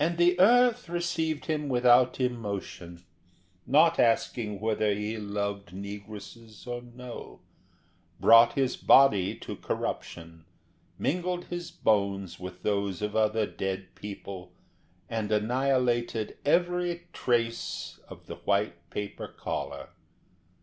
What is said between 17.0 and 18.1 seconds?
trace